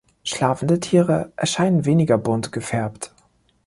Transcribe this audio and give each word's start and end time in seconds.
Schlafende 0.23 0.79
Tiere 0.79 1.31
erscheinen 1.35 1.85
weniger 1.85 2.17
bunt 2.17 2.51
gefärbt. 2.51 3.13